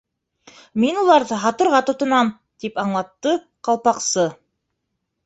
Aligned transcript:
—Мин 0.83 0.95
уларҙы 1.01 1.37
һатырға 1.43 1.81
тотонам, 1.89 2.31
—тип 2.65 2.81
аңлатты 2.85 3.35
Ҡалпаҡсы. 3.69 4.25